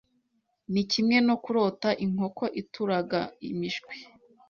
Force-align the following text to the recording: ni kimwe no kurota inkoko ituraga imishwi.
ni 0.73 0.81
kimwe 0.91 1.17
no 1.27 1.35
kurota 1.43 1.89
inkoko 2.05 2.43
ituraga 2.61 3.19
imishwi. 3.49 3.93